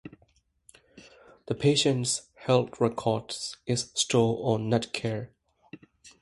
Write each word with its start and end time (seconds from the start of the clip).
The 1.45 1.53
patient's 1.53 2.29
health 2.33 2.81
record 2.81 3.35
is 3.67 3.91
stored 3.93 4.39
on 4.61 4.67
Netcare. 4.67 5.29